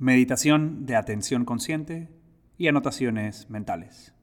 [0.00, 2.08] meditación de atención consciente
[2.56, 4.14] y anotaciones mentales.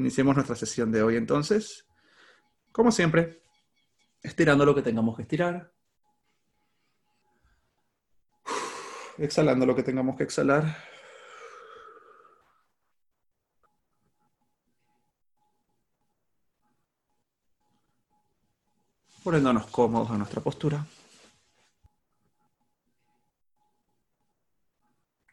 [0.00, 1.86] Iniciemos nuestra sesión de hoy entonces.
[2.72, 3.42] Como siempre,
[4.22, 5.74] estirando lo que tengamos que estirar.
[9.18, 10.74] Exhalando lo que tengamos que exhalar.
[19.22, 20.86] Poniéndonos cómodos en nuestra postura.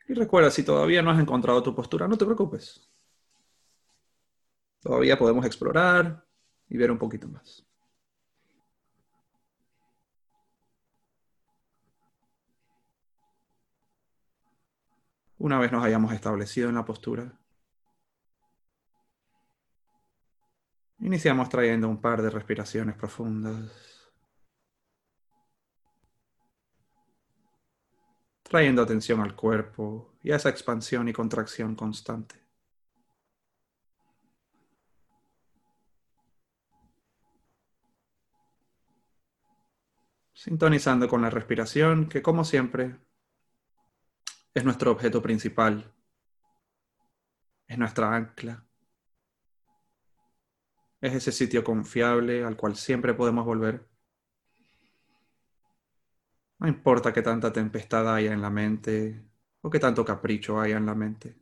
[0.09, 2.96] Y recuerda, si todavía no has encontrado tu postura, no te preocupes.
[4.87, 6.25] Todavía podemos explorar
[6.69, 7.67] y ver un poquito más.
[15.39, 17.37] Una vez nos hayamos establecido en la postura,
[20.99, 24.09] iniciamos trayendo un par de respiraciones profundas.
[28.41, 32.46] Trayendo atención al cuerpo y a esa expansión y contracción constante.
[40.37, 42.95] Sintonizando con la respiración, que como siempre
[44.53, 45.91] es nuestro objeto principal,
[47.67, 48.63] es nuestra ancla,
[51.01, 53.87] es ese sitio confiable al cual siempre podemos volver.
[56.59, 59.23] No importa qué tanta tempestad haya en la mente
[59.61, 61.35] o qué tanto capricho haya en la mente.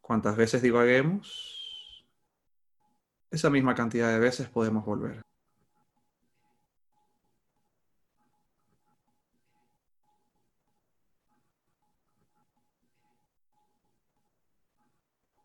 [0.00, 1.63] Cuántas veces divaguemos,
[3.34, 5.22] esa misma cantidad de veces podemos volver.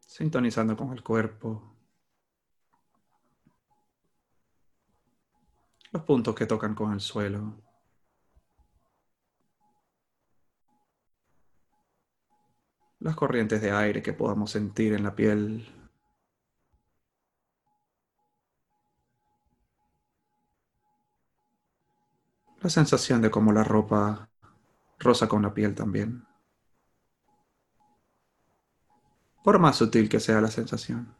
[0.05, 1.75] Sintonizando con el cuerpo.
[5.91, 7.55] Los puntos que tocan con el suelo.
[12.99, 15.78] Las corrientes de aire que podamos sentir en la piel.
[22.61, 24.29] La sensación de cómo la ropa
[24.97, 26.25] rosa con la piel también.
[29.43, 31.15] Por más sutil que sea la sensación.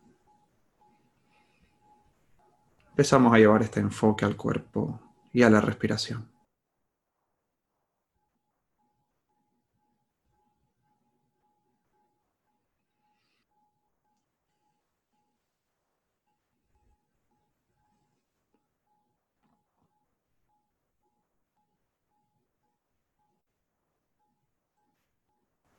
[2.89, 4.99] Empezamos a llevar este enfoque al cuerpo
[5.31, 6.29] y a la respiración.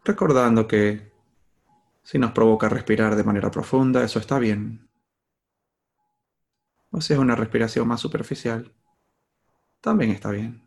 [0.05, 1.13] Recordando que
[2.03, 4.89] si nos provoca respirar de manera profunda, eso está bien.
[6.91, 8.73] O si es una respiración más superficial,
[9.81, 10.67] también está bien.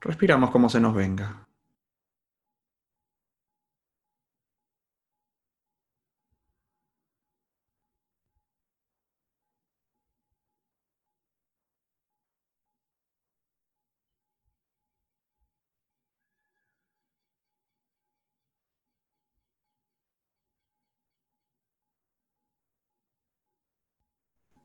[0.00, 1.47] Respiramos como se nos venga.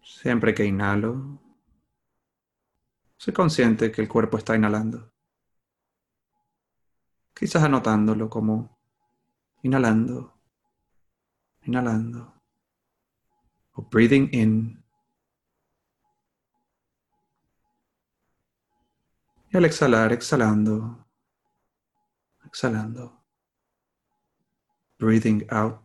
[0.03, 1.39] Siempre que inhalo,
[3.17, 5.13] soy consciente que el cuerpo está inhalando.
[7.33, 8.77] Quizás anotándolo como
[9.61, 10.37] inhalando,
[11.61, 12.33] inhalando,
[13.71, 14.83] o breathing in.
[19.51, 21.07] Y al exhalar, exhalando,
[22.45, 23.23] exhalando,
[24.99, 25.82] breathing out.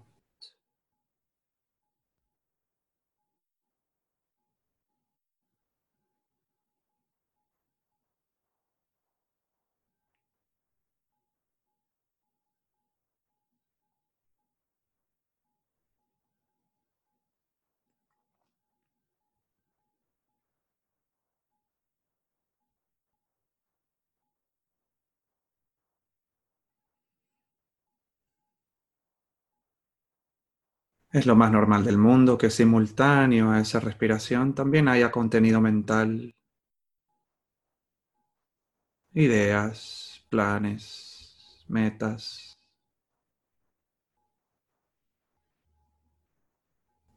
[31.13, 36.35] Es lo más normal del mundo que simultáneo a esa respiración también haya contenido mental,
[39.13, 42.59] ideas, planes, metas,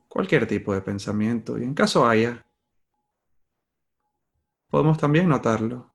[0.08, 1.58] cualquier tipo de pensamiento.
[1.58, 2.46] Y en caso haya,
[4.70, 5.94] podemos también notarlo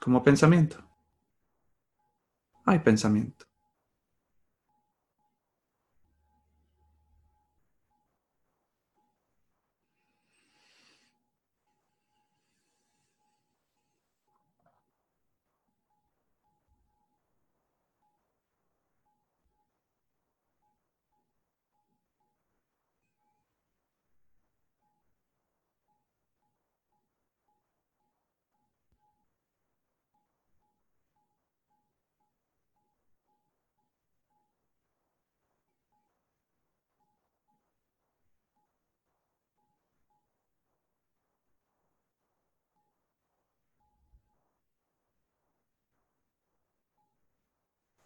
[0.00, 0.76] como pensamiento.
[2.64, 3.51] Hay pensamiento.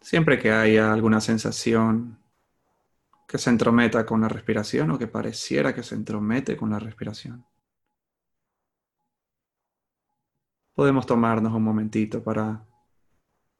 [0.07, 2.17] Siempre que haya alguna sensación
[3.27, 7.45] que se entrometa con la respiración o que pareciera que se entromete con la respiración,
[10.73, 12.65] podemos tomarnos un momentito para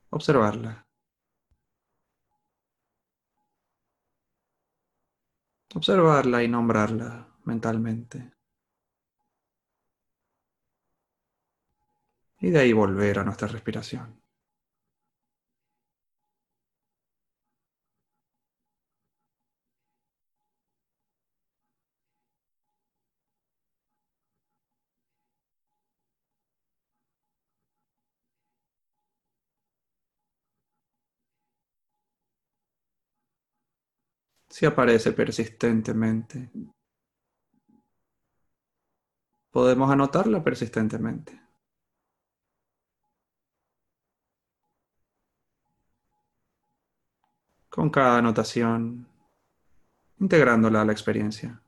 [0.10, 0.88] observarla.
[5.76, 8.32] Observarla y nombrarla mentalmente.
[12.40, 14.27] Y de ahí volver a nuestra respiración.
[34.58, 36.50] Si aparece persistentemente,
[39.52, 41.40] podemos anotarla persistentemente.
[47.70, 49.08] Con cada anotación,
[50.20, 51.62] integrándola a la experiencia.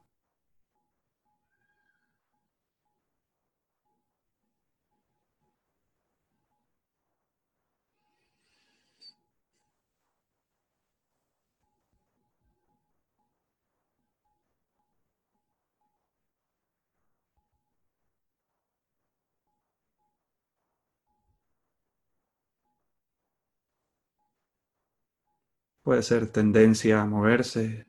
[25.90, 27.88] Puede ser tendencia a moverse.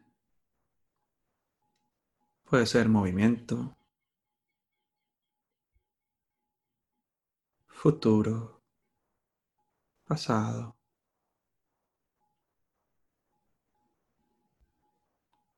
[2.48, 3.76] Puede ser movimiento.
[7.66, 8.62] Futuro.
[10.06, 10.78] Pasado.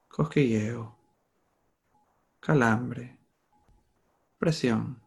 [0.08, 0.98] Cosquilleo.
[2.40, 3.20] Calambre.
[4.36, 5.00] Presión.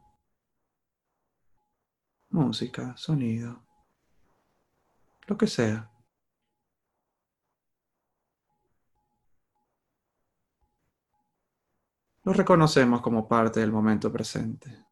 [2.30, 3.62] Música, sonido.
[5.28, 5.95] Lo que sea.
[12.26, 14.86] Lo reconocemos como parte del momento presente.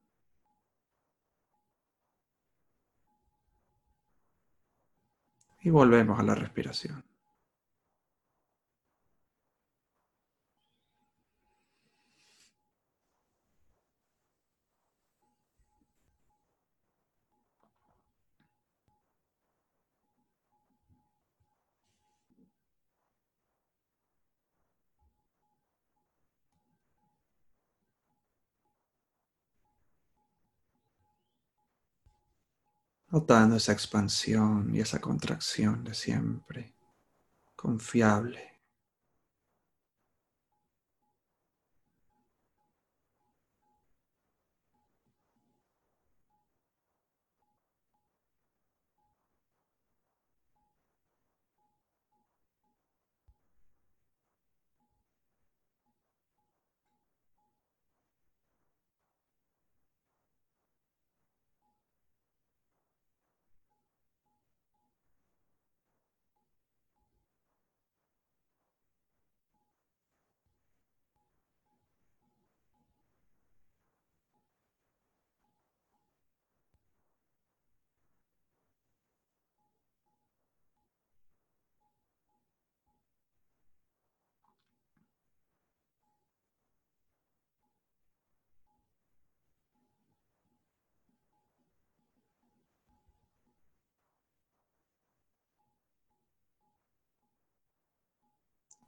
[5.62, 7.03] Y volvemos a la respiración.
[33.13, 36.74] Notando esa expansión y esa contracción de siempre,
[37.55, 38.52] confiable.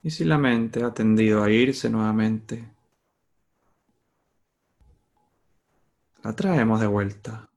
[0.03, 2.69] Y si la mente ha tendido a irse nuevamente,
[6.23, 7.49] la traemos de vuelta.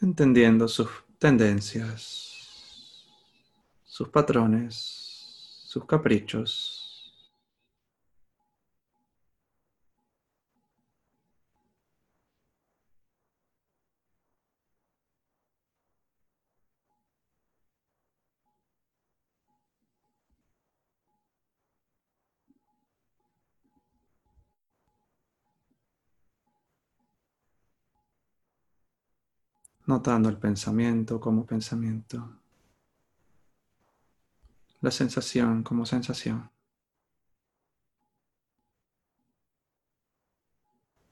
[0.00, 3.06] Entendiendo sus tendencias,
[3.84, 4.74] sus patrones,
[5.64, 6.81] sus caprichos.
[29.92, 32.16] Notando el pensamiento como pensamiento,
[34.80, 36.50] la sensación como sensación,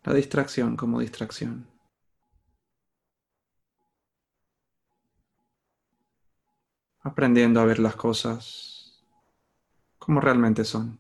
[0.05, 1.67] la distracción como distracción.
[7.03, 9.05] Aprendiendo a ver las cosas
[9.99, 10.99] como realmente son.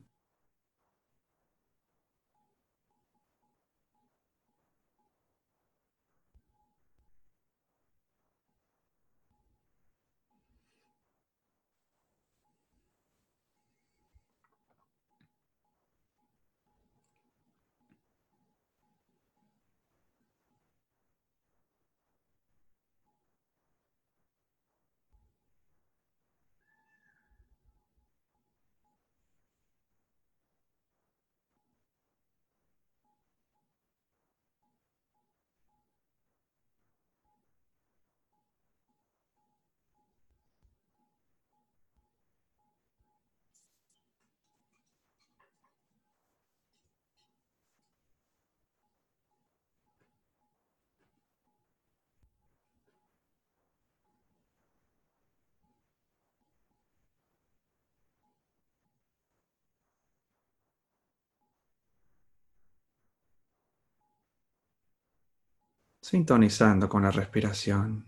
[66.00, 68.06] Sintonizando con la respiración,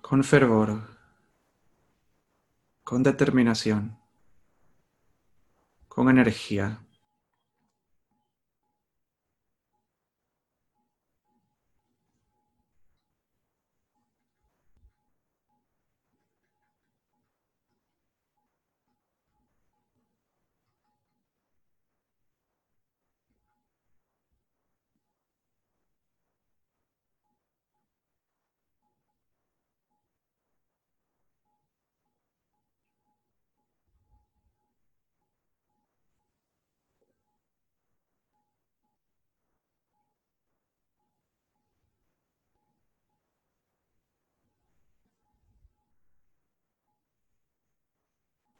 [0.00, 0.96] con fervor,
[2.84, 3.98] con determinación,
[5.88, 6.85] con energía.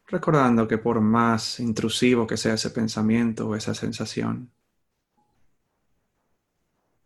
[0.06, 4.52] Recordando que por más intrusivo que sea ese pensamiento o esa sensación,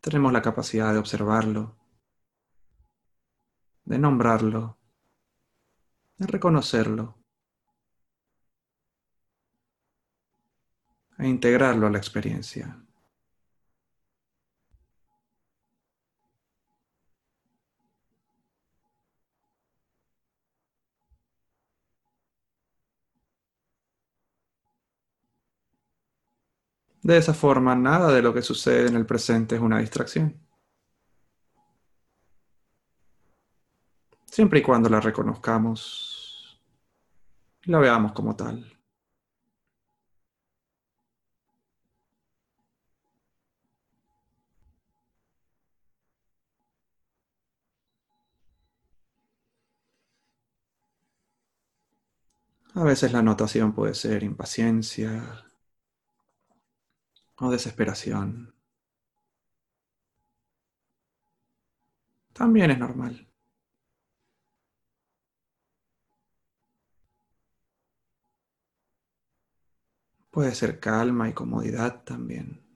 [0.00, 1.76] tenemos la capacidad de observarlo,
[3.84, 4.78] de nombrarlo,
[6.16, 7.18] de reconocerlo
[11.18, 12.82] e integrarlo a la experiencia.
[27.10, 30.40] De esa forma, nada de lo que sucede en el presente es una distracción.
[34.26, 36.60] Siempre y cuando la reconozcamos
[37.64, 38.78] y la veamos como tal.
[52.74, 55.49] A veces la notación puede ser impaciencia,
[57.40, 58.54] o desesperación.
[62.32, 63.26] También es normal.
[70.30, 72.69] Puede ser calma y comodidad también.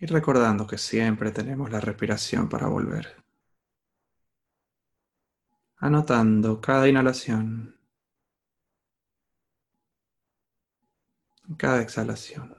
[0.00, 3.16] Y recordando que siempre tenemos la respiración para volver.
[5.78, 7.76] Anotando cada inhalación,
[11.56, 12.55] cada exhalación.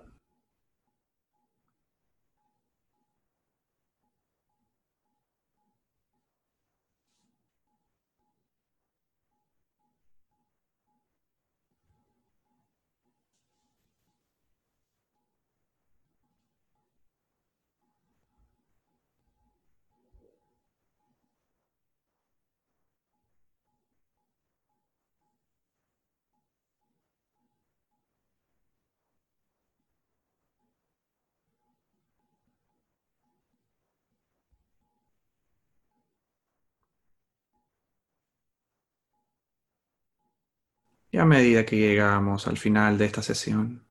[41.11, 43.87] Y a medida que llegamos al final de esta sesión,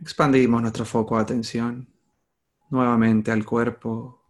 [0.00, 1.88] expandimos nuestro foco de atención
[2.70, 4.22] nuevamente al cuerpo,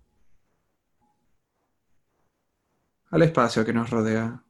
[3.10, 4.42] al espacio que nos rodea.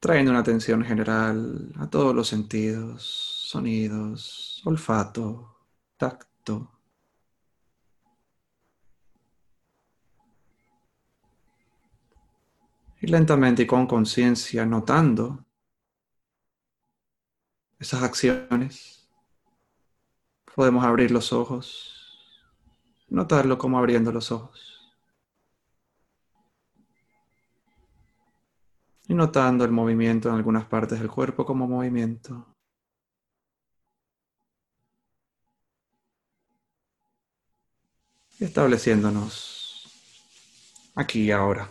[0.00, 5.56] Trayendo una atención general a todos los sentidos, sonidos, olfato,
[5.96, 6.72] tacto.
[13.00, 15.44] Y lentamente y con conciencia notando
[17.78, 19.08] esas acciones,
[20.54, 22.42] podemos abrir los ojos,
[23.08, 24.92] notarlo como abriendo los ojos.
[29.06, 32.55] Y notando el movimiento en algunas partes del cuerpo como movimiento.
[38.40, 39.86] Estableciéndonos
[40.94, 41.68] aquí y ahora.